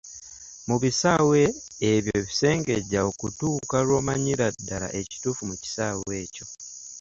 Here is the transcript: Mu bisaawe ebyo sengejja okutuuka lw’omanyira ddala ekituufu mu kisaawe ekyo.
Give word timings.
Mu 0.67 0.75
bisaawe 0.83 1.41
ebyo 1.91 2.19
sengejja 2.37 2.99
okutuuka 3.09 3.75
lw’omanyira 3.85 4.45
ddala 4.55 4.87
ekituufu 5.01 5.41
mu 5.49 5.55
kisaawe 5.63 6.11
ekyo. 6.25 6.45